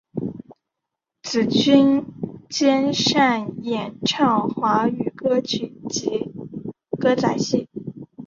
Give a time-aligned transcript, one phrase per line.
[1.21, 2.03] 紫君
[2.49, 6.31] 兼擅演唱华语歌曲及
[6.99, 7.69] 歌仔戏。